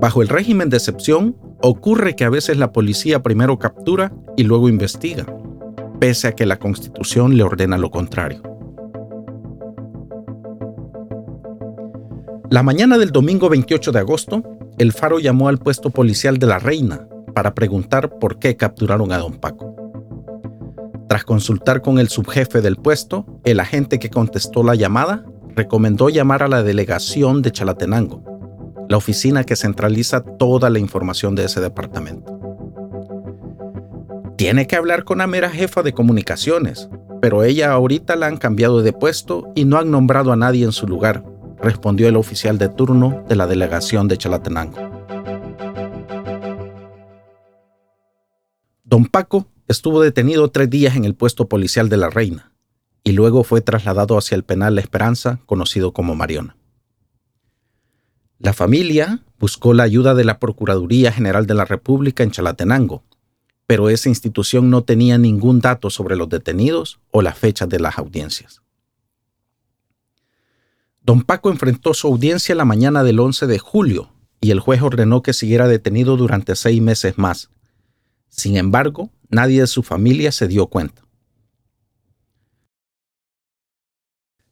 bajo 0.00 0.22
el 0.22 0.28
régimen 0.28 0.68
de 0.68 0.76
excepción, 0.76 1.36
ocurre 1.62 2.16
que 2.16 2.24
a 2.24 2.30
veces 2.30 2.58
la 2.58 2.72
policía 2.72 3.22
primero 3.22 3.58
captura 3.58 4.12
y 4.36 4.44
luego 4.44 4.68
investiga, 4.68 5.26
pese 5.98 6.28
a 6.28 6.32
que 6.32 6.46
la 6.46 6.58
Constitución 6.58 7.36
le 7.36 7.42
ordena 7.42 7.78
lo 7.78 7.90
contrario. 7.90 8.42
La 12.50 12.62
mañana 12.62 12.96
del 12.96 13.10
domingo 13.10 13.48
28 13.48 13.92
de 13.92 13.98
agosto, 13.98 14.42
el 14.78 14.92
Faro 14.92 15.18
llamó 15.18 15.48
al 15.48 15.58
puesto 15.58 15.90
policial 15.90 16.38
de 16.38 16.46
la 16.46 16.58
Reina 16.58 17.06
para 17.34 17.54
preguntar 17.54 18.18
por 18.18 18.38
qué 18.38 18.56
capturaron 18.56 19.12
a 19.12 19.18
don 19.18 19.34
Paco. 19.34 19.87
Tras 21.08 21.24
consultar 21.24 21.80
con 21.80 21.98
el 21.98 22.08
subjefe 22.10 22.60
del 22.60 22.76
puesto, 22.76 23.24
el 23.44 23.60
agente 23.60 23.98
que 23.98 24.10
contestó 24.10 24.62
la 24.62 24.74
llamada 24.74 25.24
recomendó 25.56 26.10
llamar 26.10 26.42
a 26.42 26.48
la 26.48 26.62
delegación 26.62 27.40
de 27.40 27.50
Chalatenango, 27.50 28.22
la 28.90 28.98
oficina 28.98 29.42
que 29.44 29.56
centraliza 29.56 30.22
toda 30.22 30.68
la 30.68 30.78
información 30.78 31.34
de 31.34 31.46
ese 31.46 31.62
departamento. 31.62 32.38
Tiene 34.36 34.66
que 34.66 34.76
hablar 34.76 35.04
con 35.04 35.18
la 35.18 35.26
mera 35.26 35.48
jefa 35.48 35.82
de 35.82 35.94
comunicaciones, 35.94 36.90
pero 37.22 37.42
ella 37.42 37.72
ahorita 37.72 38.14
la 38.14 38.26
han 38.26 38.36
cambiado 38.36 38.82
de 38.82 38.92
puesto 38.92 39.50
y 39.54 39.64
no 39.64 39.78
han 39.78 39.90
nombrado 39.90 40.30
a 40.30 40.36
nadie 40.36 40.64
en 40.64 40.72
su 40.72 40.86
lugar, 40.86 41.24
respondió 41.60 42.06
el 42.08 42.16
oficial 42.16 42.58
de 42.58 42.68
turno 42.68 43.24
de 43.28 43.34
la 43.34 43.46
delegación 43.46 44.08
de 44.08 44.18
Chalatenango. 44.18 44.76
Don 48.84 49.06
Paco 49.06 49.46
estuvo 49.68 50.00
detenido 50.00 50.50
tres 50.50 50.70
días 50.70 50.96
en 50.96 51.04
el 51.04 51.14
puesto 51.14 51.48
policial 51.48 51.88
de 51.88 51.98
la 51.98 52.10
Reina 52.10 52.52
y 53.04 53.12
luego 53.12 53.44
fue 53.44 53.60
trasladado 53.60 54.18
hacia 54.18 54.34
el 54.34 54.42
penal 54.42 54.74
La 54.74 54.80
Esperanza, 54.80 55.40
conocido 55.46 55.92
como 55.92 56.14
Mariona. 56.14 56.56
La 58.38 58.52
familia 58.52 59.22
buscó 59.38 59.74
la 59.74 59.82
ayuda 59.82 60.14
de 60.14 60.24
la 60.24 60.38
Procuraduría 60.38 61.12
General 61.12 61.46
de 61.46 61.54
la 61.54 61.64
República 61.64 62.22
en 62.22 62.30
Chalatenango, 62.30 63.04
pero 63.66 63.90
esa 63.90 64.08
institución 64.08 64.70
no 64.70 64.84
tenía 64.84 65.18
ningún 65.18 65.60
dato 65.60 65.90
sobre 65.90 66.16
los 66.16 66.28
detenidos 66.28 67.00
o 67.10 67.22
las 67.22 67.36
fechas 67.36 67.68
de 67.68 67.80
las 67.80 67.98
audiencias. 67.98 68.62
Don 71.02 71.22
Paco 71.22 71.50
enfrentó 71.50 71.94
su 71.94 72.06
audiencia 72.06 72.54
la 72.54 72.64
mañana 72.64 73.02
del 73.02 73.20
11 73.20 73.46
de 73.46 73.58
julio 73.58 74.10
y 74.40 74.50
el 74.50 74.60
juez 74.60 74.82
ordenó 74.82 75.22
que 75.22 75.32
siguiera 75.32 75.66
detenido 75.66 76.16
durante 76.16 76.54
seis 76.54 76.80
meses 76.80 77.18
más. 77.18 77.50
Sin 78.28 78.56
embargo, 78.56 79.10
nadie 79.28 79.60
de 79.60 79.66
su 79.66 79.82
familia 79.82 80.32
se 80.32 80.48
dio 80.48 80.66
cuenta. 80.66 81.02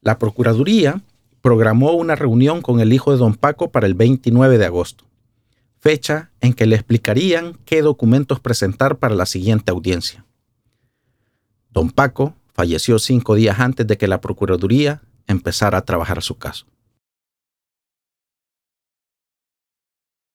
La 0.01 0.19
Procuraduría 0.19 1.03
programó 1.41 1.93
una 1.93 2.15
reunión 2.15 2.63
con 2.63 2.81
el 2.81 2.93
hijo 2.93 3.13
de 3.13 3.19
don 3.19 3.35
Paco 3.35 3.71
para 3.71 3.87
el 3.87 3.95
29 3.95 4.59
de 4.59 4.67
agosto, 4.67 5.05
fecha 5.79 6.31
en 6.41 6.53
que 6.53 6.67
le 6.67 6.77
explicarían 6.77 7.59
qué 7.65 7.83
documentos 7.83 8.41
presentar 8.41 8.99
para 8.99 9.15
la 9.15 9.27
siguiente 9.27 9.73
audiencia. 9.73 10.25
Don 11.71 11.91
Paco 11.91 12.35
falleció 12.53 12.99
cinco 12.99 13.35
días 13.35 13.61
antes 13.61 13.87
de 13.87 13.99
que 13.99 14.09
la 14.09 14.21
Procuraduría 14.21 15.03
empezar 15.27 15.75
a 15.75 15.83
trabajar 15.83 16.23
su 16.23 16.39
caso. 16.39 16.67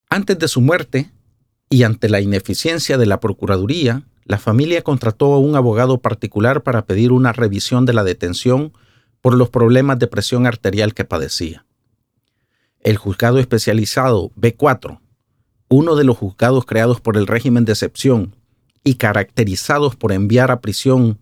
Antes 0.10 0.38
de 0.38 0.48
su 0.50 0.60
muerte, 0.60 1.10
y 1.72 1.84
ante 1.84 2.10
la 2.10 2.20
ineficiencia 2.20 2.98
de 2.98 3.06
la 3.06 3.22
Procuraduría, 3.22 4.04
la 4.26 4.38
familia 4.38 4.82
contrató 4.82 5.34
a 5.34 5.40
un 5.40 5.56
abogado 5.56 6.00
particular 6.00 6.64
para 6.64 6.86
pedir 6.86 7.12
una 7.12 7.34
revisión 7.34 7.86
de 7.86 7.94
la 7.94 8.04
detención 8.04 8.74
por 9.22 9.36
los 9.36 9.50
problemas 9.50 10.00
de 10.00 10.08
presión 10.08 10.48
arterial 10.48 10.94
que 10.94 11.06
padecía. 11.06 11.66
El 12.80 12.98
juzgado 12.98 13.40
especializado 13.40 14.32
B4, 14.36 15.00
uno 15.70 15.96
de 15.96 16.04
los 16.04 16.18
juzgados 16.18 16.66
creados 16.66 17.00
por 17.00 17.18
el 17.18 17.28
régimen 17.28 17.66
de 17.66 17.74
excepción 17.74 18.36
y 18.84 18.96
caracterizados 18.96 19.96
por 19.96 20.12
enviar 20.12 20.52
a 20.52 20.62
prisión 20.62 21.20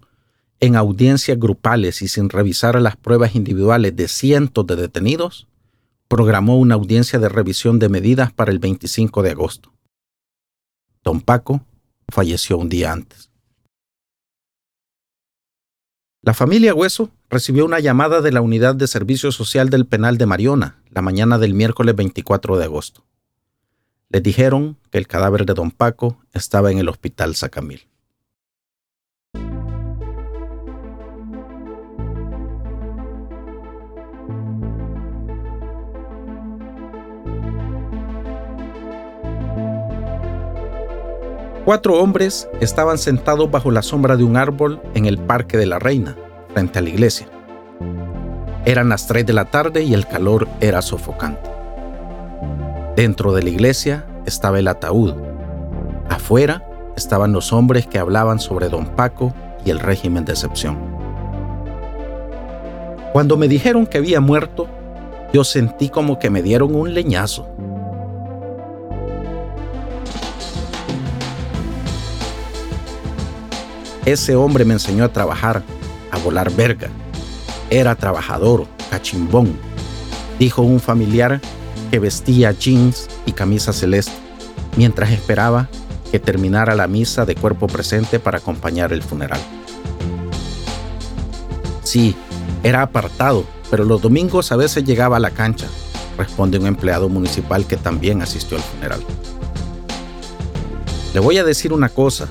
en 0.62 0.76
audiencias 0.76 1.40
grupales 1.40 2.02
y 2.02 2.08
sin 2.08 2.30
revisar 2.30 2.80
las 2.82 2.96
pruebas 2.96 3.36
individuales 3.36 3.96
de 3.96 4.08
cientos 4.08 4.66
de 4.68 4.76
detenidos, 4.76 5.48
programó 6.08 6.58
una 6.58 6.76
audiencia 6.76 7.20
de 7.20 7.30
revisión 7.30 7.80
de 7.80 7.88
medidas 7.88 8.34
para 8.34 8.52
el 8.52 8.60
25 8.60 9.22
de 9.24 9.32
agosto. 9.32 9.72
Don 11.04 11.22
Paco 11.22 11.62
falleció 12.12 12.58
un 12.58 12.70
día 12.70 12.92
antes. 12.92 13.30
La 16.22 16.34
familia 16.34 16.76
Hueso 16.76 17.12
recibió 17.30 17.66
una 17.66 17.80
llamada 17.80 18.22
de 18.22 18.32
la 18.32 18.42
Unidad 18.42 18.76
de 18.76 18.88
Servicio 18.88 19.32
Social 19.32 19.70
del 19.70 19.86
Penal 19.86 20.18
de 20.18 20.26
Mariona 20.26 20.80
la 20.90 21.02
mañana 21.02 21.38
del 21.38 21.54
miércoles 21.54 21.96
24 21.96 22.58
de 22.58 22.66
agosto. 22.66 23.06
Les 24.10 24.24
dijeron 24.24 24.78
que 24.90 24.98
el 24.98 25.08
cadáver 25.08 25.46
de 25.46 25.54
don 25.54 25.72
Paco 25.72 26.20
estaba 26.34 26.72
en 26.72 26.80
el 26.80 26.90
Hospital 26.90 27.36
Sacamil. 27.36 27.88
Cuatro 41.70 42.02
hombres 42.02 42.50
estaban 42.62 42.98
sentados 42.98 43.52
bajo 43.52 43.70
la 43.70 43.84
sombra 43.84 44.18
de 44.18 44.24
un 44.24 44.38
árbol 44.38 44.82
en 44.96 45.06
el 45.06 45.20
Parque 45.20 45.56
de 45.56 45.68
la 45.68 45.78
Reina, 45.78 46.16
frente 46.52 46.80
a 46.80 46.82
la 46.82 46.90
iglesia. 46.90 47.28
Eran 48.66 48.90
las 48.90 49.06
tres 49.06 49.24
de 49.28 49.34
la 49.34 49.46
tarde 49.46 49.84
y 49.84 49.94
el 49.94 50.08
calor 50.08 50.48
era 50.62 50.82
sofocante. 50.82 51.48
Dentro 52.96 53.34
de 53.34 53.44
la 53.44 53.52
iglesia 53.52 54.04
estaba 54.26 54.58
el 54.58 54.68
ataúd. 54.68 55.14
Afuera 56.10 56.68
estaban 56.98 57.34
los 57.34 57.54
hombres 57.54 57.86
que 57.86 58.00
hablaban 58.00 58.40
sobre 58.40 58.68
don 58.68 58.88
Paco 58.88 59.32
y 59.64 59.70
el 59.70 59.78
régimen 59.78 60.26
de 60.26 60.32
excepción. 60.32 60.76
Cuando 63.14 63.38
me 63.38 63.48
dijeron 63.48 63.86
que 63.86 64.00
había 64.00 64.22
muerto, 64.22 64.66
yo 65.34 65.44
sentí 65.44 65.90
como 65.90 66.18
que 66.18 66.32
me 66.32 66.42
dieron 66.42 66.74
un 66.74 66.96
leñazo. 66.96 67.48
Ese 74.10 74.36
hombre 74.36 74.66
me 74.66 74.74
enseñó 74.74 75.04
a 75.04 75.14
trabajar, 75.14 75.62
a 76.10 76.18
volar 76.18 76.52
verga. 76.52 76.90
Era 77.70 77.94
trabajador, 77.94 78.66
cachimbón, 78.90 79.56
dijo 80.40 80.64
un 80.64 80.80
familiar 80.80 81.40
que 81.92 82.00
vestía 82.00 82.52
jeans 82.52 83.08
y 83.28 83.34
camisa 83.34 83.72
celeste, 83.72 84.14
mientras 84.76 85.12
esperaba 85.12 85.70
que 86.12 86.18
terminara 86.18 86.74
la 86.74 86.88
misa 86.88 87.24
de 87.24 87.36
cuerpo 87.36 87.68
presente 87.68 88.20
para 88.20 88.40
acompañar 88.40 88.94
el 88.94 89.04
funeral. 89.04 89.40
Sí, 91.84 92.16
era 92.64 92.82
apartado, 92.82 93.46
pero 93.70 93.86
los 93.86 94.02
domingos 94.02 94.52
a 94.52 94.56
veces 94.56 94.86
llegaba 94.86 95.18
a 95.18 95.20
la 95.20 95.30
cancha, 95.30 95.68
responde 96.18 96.58
un 96.58 96.66
empleado 96.66 97.10
municipal 97.10 97.68
que 97.68 97.78
también 97.78 98.24
asistió 98.24 98.58
al 98.58 98.64
funeral. 98.64 99.02
Le 101.14 101.20
voy 101.20 101.38
a 101.38 101.44
decir 101.44 101.74
una 101.74 101.90
cosa, 101.90 102.28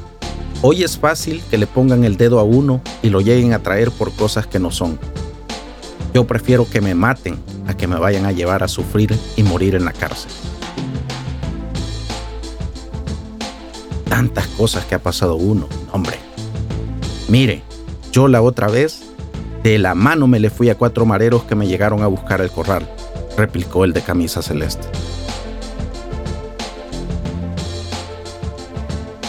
Hoy 0.60 0.82
es 0.82 0.98
fácil 0.98 1.40
que 1.48 1.56
le 1.56 1.68
pongan 1.68 2.02
el 2.02 2.16
dedo 2.16 2.40
a 2.40 2.42
uno 2.42 2.80
y 3.00 3.10
lo 3.10 3.20
lleguen 3.20 3.52
a 3.52 3.60
traer 3.60 3.92
por 3.92 4.10
cosas 4.12 4.48
que 4.48 4.58
no 4.58 4.72
son. 4.72 4.98
Yo 6.12 6.26
prefiero 6.26 6.68
que 6.68 6.80
me 6.80 6.96
maten 6.96 7.38
a 7.68 7.76
que 7.76 7.86
me 7.86 7.96
vayan 7.96 8.26
a 8.26 8.32
llevar 8.32 8.64
a 8.64 8.68
sufrir 8.68 9.16
y 9.36 9.44
morir 9.44 9.76
en 9.76 9.84
la 9.84 9.92
cárcel. 9.92 10.32
Tantas 14.08 14.48
cosas 14.48 14.84
que 14.84 14.96
ha 14.96 14.98
pasado 14.98 15.36
uno, 15.36 15.68
hombre. 15.92 16.16
Mire, 17.28 17.62
yo 18.10 18.26
la 18.26 18.42
otra 18.42 18.66
vez, 18.66 19.02
de 19.62 19.78
la 19.78 19.94
mano 19.94 20.26
me 20.26 20.40
le 20.40 20.50
fui 20.50 20.70
a 20.70 20.74
cuatro 20.76 21.06
mareros 21.06 21.44
que 21.44 21.54
me 21.54 21.68
llegaron 21.68 22.02
a 22.02 22.08
buscar 22.08 22.40
el 22.40 22.50
corral, 22.50 22.90
replicó 23.36 23.84
el 23.84 23.92
de 23.92 24.02
camisa 24.02 24.42
celeste. 24.42 24.88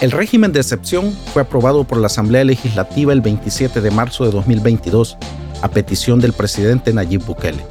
El 0.01 0.11
régimen 0.11 0.53
de 0.53 0.61
excepción 0.61 1.11
fue 1.33 1.41
aprobado 1.41 1.83
por 1.83 1.97
la 1.97 2.07
Asamblea 2.07 2.45
Legislativa 2.45 3.11
el 3.11 3.19
27 3.19 3.81
de 3.81 3.91
marzo 3.91 4.23
de 4.23 4.31
2022 4.31 5.17
a 5.61 5.67
petición 5.67 6.21
del 6.21 6.31
presidente 6.31 6.93
Nayib 6.93 7.25
Bukele. 7.25 7.65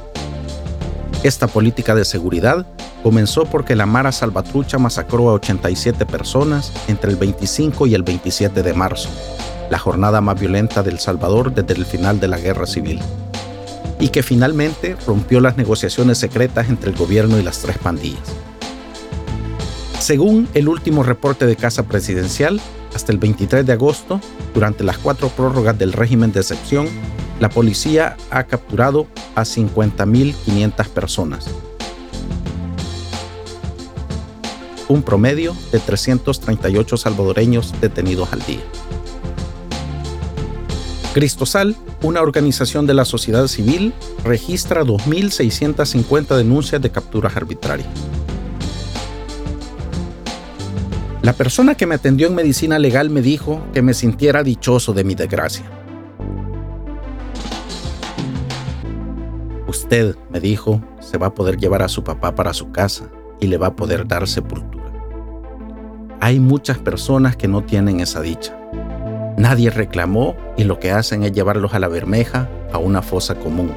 Esta 1.23 1.47
política 1.47 1.95
de 1.95 2.05
seguridad 2.05 2.67
comenzó 3.01 3.45
porque 3.45 3.75
la 3.75 3.87
Mara 3.87 4.11
Salvatrucha 4.11 4.77
masacró 4.77 5.31
a 5.31 5.33
87 5.33 6.05
personas 6.05 6.71
entre 6.87 7.09
el 7.09 7.17
25 7.17 7.87
y 7.87 7.95
el 7.95 8.03
27 8.03 8.61
de 8.61 8.73
marzo, 8.75 9.09
la 9.71 9.79
jornada 9.79 10.21
más 10.21 10.39
violenta 10.39 10.83
del 10.83 10.99
Salvador 10.99 11.51
desde 11.51 11.73
el 11.73 11.85
final 11.87 12.19
de 12.19 12.27
la 12.27 12.37
Guerra 12.37 12.67
Civil, 12.67 12.99
y 13.99 14.09
que 14.09 14.21
finalmente 14.21 14.95
rompió 15.07 15.39
las 15.39 15.57
negociaciones 15.57 16.19
secretas 16.19 16.69
entre 16.69 16.91
el 16.91 16.95
gobierno 16.95 17.39
y 17.39 17.43
las 17.43 17.57
tres 17.57 17.79
pandillas. 17.79 18.21
Según 19.99 20.47
el 20.53 20.69
último 20.69 21.03
reporte 21.03 21.45
de 21.45 21.57
Casa 21.57 21.83
Presidencial, 21.83 22.61
hasta 22.95 23.11
el 23.11 23.17
23 23.17 23.65
de 23.65 23.73
agosto, 23.73 24.21
durante 24.53 24.83
las 24.83 24.97
cuatro 24.97 25.27
prórrogas 25.29 25.77
del 25.77 25.93
régimen 25.93 26.31
de 26.31 26.39
excepción, 26.39 26.87
la 27.39 27.49
policía 27.49 28.15
ha 28.31 28.45
capturado 28.45 29.07
a 29.35 29.43
50.500 29.43 30.87
personas, 30.89 31.47
un 34.87 35.03
promedio 35.03 35.55
de 35.71 35.79
338 35.79 36.97
salvadoreños 36.97 37.73
detenidos 37.79 38.31
al 38.33 38.43
día. 38.45 38.63
Cristosal, 41.13 41.75
una 42.01 42.21
organización 42.21 42.87
de 42.87 42.93
la 42.93 43.03
sociedad 43.03 43.47
civil, 43.47 43.93
registra 44.23 44.83
2.650 44.83 46.37
denuncias 46.37 46.81
de 46.81 46.89
capturas 46.89 47.35
arbitrarias. 47.35 48.08
La 51.29 51.33
persona 51.33 51.75
que 51.75 51.85
me 51.85 51.93
atendió 51.93 52.25
en 52.25 52.33
medicina 52.33 52.79
legal 52.79 53.11
me 53.11 53.21
dijo 53.21 53.61
que 53.71 53.83
me 53.83 53.93
sintiera 53.93 54.41
dichoso 54.41 54.93
de 54.93 55.03
mi 55.03 55.13
desgracia. 55.13 55.63
Usted, 59.67 60.15
me 60.31 60.39
dijo, 60.39 60.81
se 60.99 61.19
va 61.19 61.27
a 61.27 61.35
poder 61.35 61.57
llevar 61.57 61.83
a 61.83 61.87
su 61.87 62.03
papá 62.03 62.33
para 62.33 62.51
su 62.55 62.71
casa 62.71 63.11
y 63.39 63.45
le 63.45 63.59
va 63.59 63.67
a 63.67 63.75
poder 63.75 64.07
dar 64.07 64.27
sepultura. 64.27 64.91
Hay 66.19 66.39
muchas 66.39 66.79
personas 66.79 67.37
que 67.37 67.47
no 67.47 67.63
tienen 67.63 67.99
esa 67.99 68.21
dicha. 68.21 68.57
Nadie 69.37 69.69
reclamó 69.69 70.35
y 70.57 70.63
lo 70.63 70.79
que 70.79 70.89
hacen 70.89 71.21
es 71.21 71.31
llevarlos 71.31 71.75
a 71.75 71.79
la 71.79 71.89
Bermeja, 71.89 72.49
a 72.73 72.79
una 72.79 73.03
fosa 73.03 73.35
común, 73.35 73.71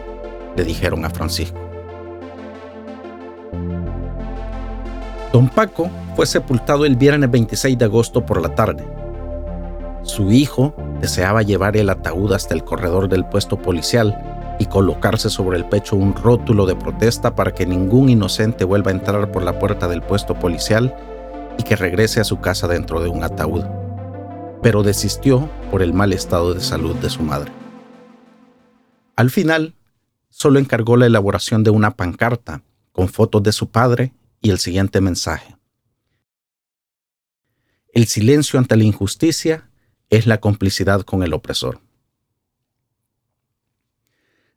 le 0.57 0.65
dijeron 0.65 1.05
a 1.05 1.11
Francisco. 1.11 1.62
Don 5.33 5.49
Paco 5.49 5.91
fue 6.15 6.27
sepultado 6.27 6.85
el 6.85 6.97
viernes 6.97 7.31
26 7.31 7.79
de 7.79 7.87
agosto 7.87 8.27
por 8.27 8.43
la 8.43 8.55
tarde. 8.55 8.87
Su 10.03 10.31
hijo 10.31 10.75
deseaba 11.01 11.41
llevar 11.41 11.75
el 11.79 11.89
ataúd 11.89 12.35
hasta 12.35 12.53
el 12.53 12.65
corredor 12.65 13.09
del 13.09 13.25
puesto 13.25 13.57
policial 13.57 14.57
y 14.59 14.67
colocarse 14.67 15.31
sobre 15.31 15.57
el 15.57 15.65
pecho 15.65 15.97
un 15.97 16.15
rótulo 16.15 16.67
de 16.67 16.77
protesta 16.77 17.35
para 17.35 17.55
que 17.55 17.65
ningún 17.65 18.11
inocente 18.11 18.65
vuelva 18.65 18.91
a 18.91 18.95
entrar 18.95 19.33
por 19.33 19.43
la 19.43 19.59
puerta 19.59 19.89
del 19.89 20.03
puesto 20.03 20.35
policial 20.39 20.95
y 21.59 21.63
que 21.63 21.77
regrese 21.77 22.21
a 22.21 22.25
su 22.25 22.41
casa 22.41 22.69
dentro 22.69 23.01
de 23.01 23.09
un 23.09 23.25
ataúd. 23.25 23.65
Pero 24.61 24.83
desistió 24.83 25.49
por 25.71 25.81
el 25.81 25.95
mal 25.95 26.13
estado 26.13 26.53
de 26.53 26.61
salud 26.61 26.95
de 26.97 27.09
su 27.09 27.23
madre. 27.23 27.51
Al 29.17 29.31
final, 29.31 29.77
solo 30.29 30.59
encargó 30.59 30.99
la 30.99 31.07
elaboración 31.07 31.65
de 31.65 31.71
una 31.71 31.93
pancarta 31.93 32.61
con 32.93 33.09
fotos 33.09 33.43
de 33.43 33.53
su 33.53 33.71
padre 33.71 34.13
y 34.43 34.51
el 34.51 34.59
siguiente 34.59 35.01
mensaje. 35.01 35.57
El 37.95 38.07
silencio 38.07 38.59
ante 38.59 38.77
la 38.77 38.85
injusticia 38.85 39.71
es 40.11 40.27
la 40.27 40.41
complicidad 40.41 41.03
con 41.03 41.23
el 41.23 41.33
opresor. 41.33 41.81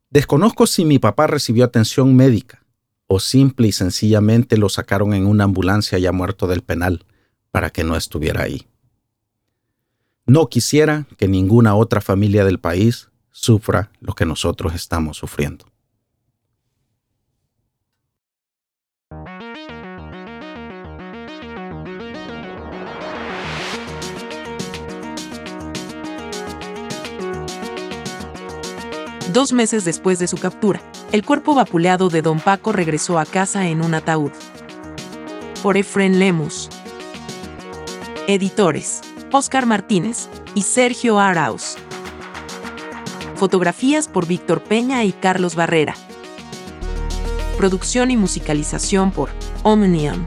Desconozco 0.09 0.67
si 0.67 0.85
mi 0.85 0.99
papá 0.99 1.27
recibió 1.27 1.65
atención 1.65 2.15
médica 2.15 2.65
o 3.07 3.19
simple 3.19 3.67
y 3.67 3.71
sencillamente 3.71 4.57
lo 4.57 4.69
sacaron 4.69 5.13
en 5.13 5.27
una 5.27 5.43
ambulancia 5.43 5.99
ya 5.99 6.11
muerto 6.11 6.47
del 6.47 6.61
penal 6.61 7.05
para 7.51 7.69
que 7.69 7.83
no 7.83 7.95
estuviera 7.95 8.43
ahí. 8.43 8.67
No 10.25 10.47
quisiera 10.47 11.05
que 11.17 11.27
ninguna 11.27 11.75
otra 11.75 12.01
familia 12.01 12.43
del 12.45 12.59
país 12.59 13.09
sufra 13.29 13.91
lo 13.99 14.13
que 14.13 14.25
nosotros 14.25 14.73
estamos 14.73 15.17
sufriendo. 15.17 15.65
Dos 29.35 29.51
meses 29.51 29.83
después 29.83 30.17
de 30.17 30.27
su 30.27 30.37
captura, 30.37 30.79
el 31.11 31.25
cuerpo 31.25 31.53
vapuleado 31.53 32.07
de 32.07 32.21
Don 32.21 32.39
Paco 32.39 32.71
regresó 32.71 33.19
a 33.19 33.25
casa 33.25 33.67
en 33.67 33.83
un 33.83 33.93
ataúd. 33.93 34.31
Por 35.61 35.75
Efren 35.75 36.19
Lemus. 36.19 36.69
Editores: 38.27 39.01
Oscar 39.33 39.65
Martínez 39.65 40.29
y 40.53 40.61
Sergio 40.61 41.19
Arauz. 41.19 41.75
Fotografías 43.35 44.07
por 44.07 44.25
Víctor 44.25 44.63
Peña 44.63 45.03
y 45.03 45.11
Carlos 45.11 45.55
Barrera. 45.55 45.95
Producción 47.57 48.11
y 48.11 48.15
musicalización 48.15 49.11
por 49.11 49.31
Omnium. 49.63 50.25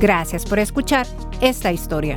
Gracias 0.00 0.44
por 0.44 0.58
escuchar 0.58 1.06
esta 1.40 1.70
historia. 1.70 2.16